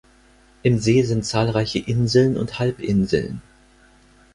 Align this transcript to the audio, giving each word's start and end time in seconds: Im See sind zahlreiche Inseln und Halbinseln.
Im 0.63 0.79
See 0.79 1.03
sind 1.03 1.25
zahlreiche 1.27 1.77
Inseln 1.77 2.35
und 2.35 2.57
Halbinseln. 2.57 3.39